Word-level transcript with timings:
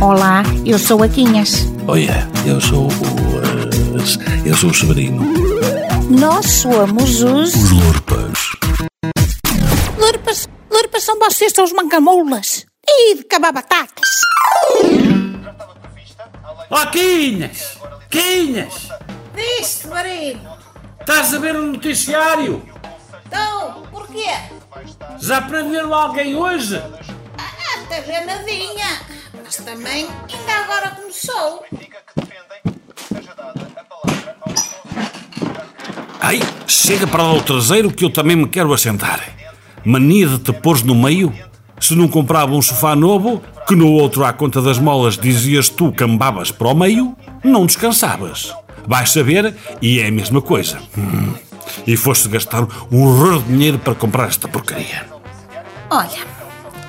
Olá, 0.00 0.42
eu 0.64 0.78
sou 0.78 1.02
a 1.02 1.08
Quinhas. 1.08 1.66
Olha, 1.86 2.28
eu 2.46 2.60
sou 2.60 2.86
o. 2.86 2.90
eh, 2.90 4.48
eu 4.48 4.54
sou 4.56 4.70
o 4.70 4.74
Severino. 4.74 5.22
Nós 6.10 6.46
somos 6.46 7.22
os. 7.22 7.54
Os 7.54 7.70
Lorpas. 7.70 8.38
Lurpas, 9.98 10.48
lurpas 10.70 11.02
são 11.04 11.18
vocês, 11.18 11.52
são 11.52 11.64
os 11.64 11.72
mancamoulas. 11.72 12.66
E 12.88 13.16
de 13.16 13.24
cabar 13.24 13.52
batatas. 13.52 14.08
Ó 16.70 16.86
Quinhas! 16.86 17.76
Quinhas! 18.10 18.88
Diz, 19.34 19.84
Marino. 19.88 20.40
Estás 21.00 21.34
a 21.34 21.38
ver 21.38 21.56
o 21.56 21.66
noticiário? 21.72 22.62
Então, 23.26 23.82
porquê? 23.90 24.30
Já 25.20 25.42
prenderam 25.42 25.92
alguém 25.94 26.34
hoje? 26.34 26.76
Ah, 27.38 27.80
até 27.82 28.02
já 28.04 28.24
nadinha. 28.24 29.09
Mas 29.50 29.56
também 29.56 30.06
ainda 30.32 30.52
agora 30.62 30.90
começou. 30.90 31.64
Ai, 36.20 36.38
chega 36.68 37.04
para 37.04 37.24
lá 37.24 37.32
o 37.32 37.42
traseiro 37.42 37.90
que 37.90 38.04
eu 38.04 38.10
também 38.10 38.36
me 38.36 38.46
quero 38.46 38.72
assentar. 38.72 39.20
Mania 39.84 40.28
de 40.28 40.38
te 40.38 40.52
pôres 40.52 40.84
no 40.84 40.94
meio? 40.94 41.34
Se 41.80 41.96
não 41.96 42.06
comprava 42.06 42.52
um 42.52 42.62
sofá 42.62 42.94
novo, 42.94 43.42
que 43.66 43.74
no 43.74 43.90
outro 43.90 44.24
à 44.24 44.32
conta 44.32 44.62
das 44.62 44.78
molas 44.78 45.18
dizias 45.18 45.68
tu 45.68 45.90
que 45.90 46.04
ambavas 46.04 46.52
para 46.52 46.68
o 46.68 46.74
meio, 46.74 47.16
não 47.42 47.66
descansavas. 47.66 48.54
Vais 48.86 49.10
saber 49.10 49.56
e 49.82 49.98
é 49.98 50.06
a 50.06 50.12
mesma 50.12 50.40
coisa. 50.40 50.80
Hum. 50.96 51.34
E 51.84 51.96
foste 51.96 52.28
gastar 52.28 52.68
um 52.88 53.02
horror 53.02 53.42
de 53.42 53.48
dinheiro 53.48 53.80
para 53.80 53.96
comprar 53.96 54.28
esta 54.28 54.46
porcaria. 54.46 55.08
Olha, 55.90 56.24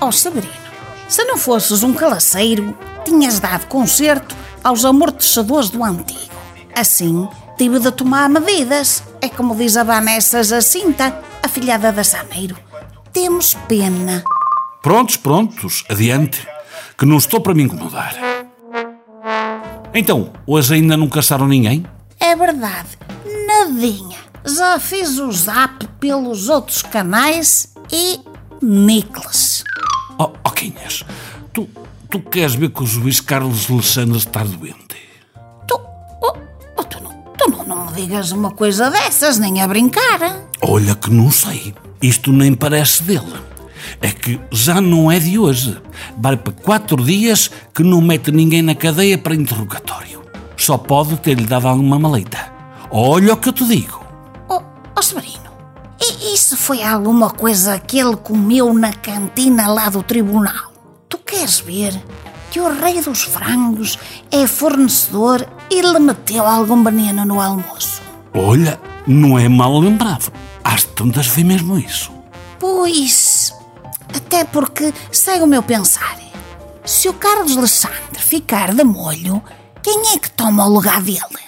ó 0.00 0.10
Sabrina, 0.10 0.65
se 1.08 1.24
não 1.24 1.36
fosses 1.36 1.82
um 1.82 1.92
calaceiro, 1.92 2.76
tinhas 3.04 3.38
dado 3.38 3.66
concerto 3.66 4.34
aos 4.62 4.84
amortecedores 4.84 5.70
do 5.70 5.84
antigo. 5.84 6.34
Assim, 6.74 7.28
tive 7.56 7.78
de 7.78 7.90
tomar 7.90 8.28
medidas. 8.28 9.02
É 9.20 9.28
como 9.28 9.54
diz 9.54 9.76
a 9.76 9.84
Vanessa 9.84 10.42
Jacinta, 10.42 11.18
a 11.42 11.48
filhada 11.48 11.92
da 11.92 12.04
Sameiro. 12.04 12.56
Temos 13.12 13.54
pena. 13.68 14.24
Prontos, 14.82 15.16
prontos, 15.16 15.84
adiante, 15.88 16.46
que 16.98 17.06
não 17.06 17.16
estou 17.16 17.40
para 17.40 17.54
me 17.54 17.62
incomodar. 17.62 18.14
Então, 19.94 20.32
hoje 20.46 20.74
ainda 20.74 20.96
não 20.96 21.08
caçaram 21.08 21.48
ninguém? 21.48 21.86
É 22.20 22.36
verdade, 22.36 22.98
nadinha. 23.46 24.18
Já 24.44 24.78
fiz 24.78 25.18
o 25.18 25.32
zap 25.32 25.86
pelos 25.98 26.48
outros 26.48 26.82
canais 26.82 27.72
e 27.90 28.20
Nicolas. 28.60 29.55
Tu, 31.52 31.68
tu 32.10 32.20
queres 32.20 32.54
ver 32.54 32.70
que 32.70 32.82
o 32.82 32.86
juiz 32.86 33.20
Carlos 33.20 33.70
Alexandre 33.70 34.18
está 34.18 34.42
doente? 34.42 34.96
Tu, 35.66 35.74
oh, 36.22 36.36
oh, 36.76 36.84
tu, 36.84 37.02
não, 37.02 37.12
tu 37.38 37.50
não, 37.50 37.64
não 37.64 37.86
me 37.86 37.92
digas 37.92 38.32
uma 38.32 38.50
coisa 38.50 38.90
dessas, 38.90 39.38
nem 39.38 39.62
a 39.62 39.68
brincar. 39.68 40.48
Olha 40.62 40.94
que 40.94 41.10
não 41.10 41.30
sei. 41.30 41.74
Isto 42.02 42.32
nem 42.32 42.54
parece 42.54 43.02
dele. 43.02 43.34
É 44.00 44.10
que 44.10 44.40
já 44.50 44.80
não 44.80 45.10
é 45.10 45.18
de 45.18 45.38
hoje. 45.38 45.80
Vai 46.18 46.36
para 46.36 46.52
quatro 46.52 47.02
dias 47.02 47.50
que 47.74 47.82
não 47.82 48.00
mete 48.00 48.30
ninguém 48.30 48.62
na 48.62 48.74
cadeia 48.74 49.16
para 49.16 49.34
interrogatório. 49.34 50.22
Só 50.56 50.76
pode 50.76 51.16
ter-lhe 51.18 51.46
dado 51.46 51.68
alguma 51.68 51.98
maleita. 51.98 52.52
Olha 52.90 53.34
o 53.34 53.36
que 53.36 53.48
eu 53.48 53.52
te 53.52 53.66
digo. 53.66 54.04
Oh, 54.48 54.60
oh 54.96 55.20
e 55.20 55.35
isso 56.36 56.54
foi 56.54 56.82
alguma 56.82 57.30
coisa 57.30 57.78
que 57.78 57.98
ele 57.98 58.14
comeu 58.14 58.70
na 58.74 58.92
cantina 58.92 59.66
lá 59.68 59.88
do 59.88 60.02
tribunal? 60.02 60.70
Tu 61.08 61.16
queres 61.16 61.60
ver 61.60 61.98
que 62.50 62.60
o 62.60 62.78
rei 62.78 63.00
dos 63.00 63.22
frangos 63.22 63.98
é 64.30 64.46
fornecedor 64.46 65.48
e 65.70 65.80
lhe 65.80 65.98
meteu 65.98 66.44
algum 66.44 66.84
veneno 66.84 67.24
no 67.24 67.40
almoço? 67.40 68.02
Olha, 68.34 68.78
não 69.06 69.38
é 69.38 69.48
mal 69.48 69.78
lembrado. 69.78 70.30
Às 70.62 70.84
tantas 70.84 71.26
foi 71.26 71.42
mesmo 71.42 71.78
isso. 71.78 72.12
Pois, 72.60 73.54
até 74.14 74.44
porque 74.44 74.92
segue 75.10 75.42
o 75.42 75.46
meu 75.46 75.62
pensar. 75.62 76.18
Se 76.84 77.08
o 77.08 77.14
Carlos 77.14 77.56
Alexandre 77.56 78.18
ficar 78.18 78.74
de 78.74 78.84
molho, 78.84 79.42
quem 79.82 80.12
é 80.12 80.18
que 80.18 80.30
toma 80.32 80.66
o 80.66 80.70
lugar 80.70 81.00
dele? 81.00 81.40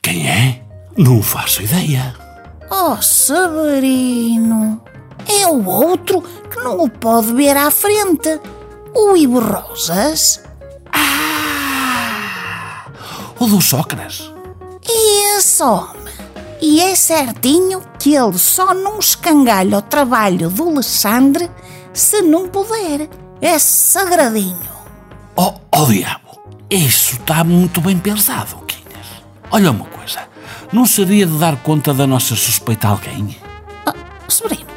Quem 0.00 0.28
é? 0.28 0.62
Não 0.96 1.20
faço 1.20 1.62
ideia. 1.64 2.25
Oh, 2.70 3.00
Severino, 3.00 4.80
é 5.28 5.46
o 5.46 5.64
outro 5.66 6.20
que 6.22 6.56
não 6.60 6.80
o 6.80 6.90
pode 6.90 7.32
ver 7.32 7.56
à 7.56 7.70
frente. 7.70 8.40
O 8.94 9.16
Ivo 9.16 9.40
Rosas. 9.40 10.42
O 13.38 13.46
do 13.46 13.60
Sócrates. 13.60 14.32
Esse 14.82 15.62
homem. 15.62 16.14
E 16.60 16.80
é 16.80 16.94
certinho 16.94 17.82
que 17.98 18.14
ele 18.16 18.38
só 18.38 18.72
não 18.72 18.98
escangalha 18.98 19.78
o 19.78 19.82
trabalho 19.82 20.48
do 20.48 20.70
Alexandre 20.70 21.50
se 21.92 22.22
não 22.22 22.48
puder. 22.48 23.08
É 23.40 23.58
sagradinho. 23.58 24.76
Oh, 25.36 25.52
oh 25.70 25.84
diabo, 25.84 26.40
isso 26.70 27.16
está 27.16 27.44
muito 27.44 27.80
bem 27.82 27.98
pensado, 27.98 28.56
Quinhas. 28.66 29.06
Olha 29.50 29.70
uma 29.70 29.84
coisa, 29.84 30.20
não 30.72 30.86
seria 30.86 31.26
de 31.26 31.38
dar 31.38 31.56
conta 31.56 31.94
da 31.94 32.06
nossa 32.06 32.34
suspeita 32.36 32.88
a 32.88 32.90
alguém? 32.90 33.36
Ah, 33.84 33.94
Severino, 34.28 34.70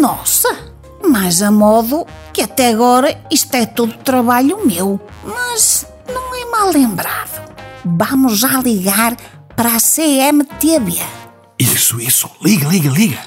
nossa, 0.00 0.48
mais 1.08 1.42
a 1.42 1.50
modo 1.50 2.06
que 2.32 2.42
até 2.42 2.70
agora 2.70 3.20
isto 3.30 3.54
é 3.54 3.66
tudo 3.66 3.94
trabalho 3.98 4.66
meu. 4.66 5.00
Mas 5.24 5.86
não 6.12 6.34
é 6.34 6.44
mal 6.50 6.70
lembrado. 6.70 7.40
Vamos 7.84 8.38
já 8.38 8.60
ligar 8.60 9.16
para 9.56 9.76
a 9.76 9.80
CMTV. 9.80 11.00
Isso, 11.58 12.00
isso, 12.00 12.30
liga, 12.42 12.68
liga, 12.68 12.90
liga. 12.90 13.18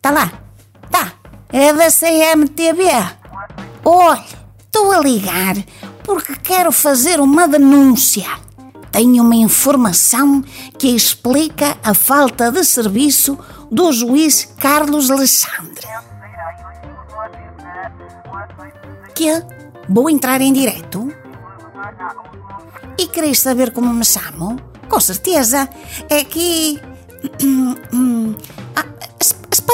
Tá 0.00 0.10
lá, 0.10 0.32
tá, 0.90 1.12
é 1.50 1.72
da 1.72 1.90
CMTV. 1.90 2.84
Olha, 3.84 4.24
estou 4.64 4.92
a 4.92 4.98
ligar 5.00 5.54
porque 6.04 6.34
quero 6.36 6.72
fazer 6.72 7.20
uma 7.20 7.46
denúncia. 7.46 8.26
Tenho 8.90 9.22
uma 9.22 9.36
informação 9.36 10.42
que 10.78 10.88
explica 10.88 11.78
a 11.82 11.94
falta 11.94 12.50
de 12.52 12.62
serviço 12.64 13.38
do 13.70 13.90
juiz 13.90 14.44
Carlos 14.58 15.10
Alexandre. 15.10 15.86
Que? 19.14 19.42
Vou 19.88 20.10
entrar 20.10 20.40
em 20.40 20.52
direto? 20.52 21.10
E 22.98 23.06
queres 23.06 23.40
saber 23.40 23.72
como 23.72 23.92
me 23.92 24.04
chamo? 24.04 24.56
Com 24.88 25.00
certeza. 25.00 25.68
É 26.08 26.22
que. 26.24 26.80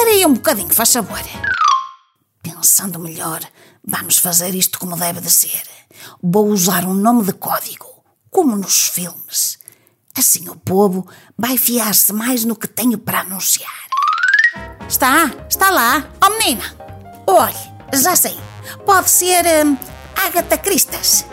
Aí 0.01 0.25
um 0.25 0.33
bocadinho, 0.33 0.73
faz 0.73 0.91
favor. 0.91 1.21
Pensando 2.43 2.99
melhor, 2.99 3.39
vamos 3.81 4.17
fazer 4.17 4.53
isto 4.53 4.77
como 4.77 4.97
deve 4.97 5.21
de 5.21 5.31
ser. 5.31 5.63
Vou 6.21 6.47
usar 6.47 6.83
um 6.83 6.93
nome 6.93 7.23
de 7.23 7.31
código, 7.31 7.85
como 8.29 8.57
nos 8.57 8.89
filmes. 8.89 9.59
Assim 10.17 10.49
o 10.49 10.57
povo 10.57 11.07
vai 11.37 11.57
fiar-se 11.57 12.11
mais 12.11 12.43
no 12.43 12.57
que 12.57 12.67
tenho 12.67 12.97
para 12.97 13.21
anunciar. 13.21 13.71
Está, 14.89 15.31
está 15.49 15.69
lá. 15.69 16.05
Oh 16.21 16.31
menina, 16.31 16.75
olhe, 17.25 17.55
já 17.93 18.13
sei. 18.13 18.37
Pode 18.85 19.09
ser 19.09 19.45
hum, 19.65 19.77
Agatha 20.17 20.57
Cristas. 20.57 21.23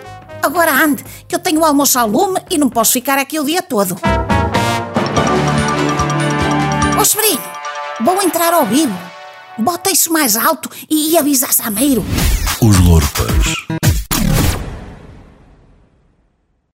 Agora 0.41 0.73
ande, 0.73 1.03
que 1.27 1.35
eu 1.35 1.41
tenho 1.41 1.65
almoço 1.65 1.99
ao 1.99 2.07
lume 2.07 2.41
e 2.49 2.57
não 2.57 2.69
posso 2.69 2.93
ficar 2.93 3.19
aqui 3.19 3.41
o 3.41 3.45
dia 3.45 3.63
todo. 3.63 3.97
Vou 8.07 8.23
entrar 8.23 8.55
ao 8.55 8.65
vivo. 8.65 8.97
Bota 9.59 9.91
isso 9.91 10.13
mais 10.13 10.37
alto 10.37 10.71
e, 10.89 11.19
avisa 11.19 11.51
Sameiro. 11.51 12.05
Os 12.63 12.79
Lorpas. 12.79 13.56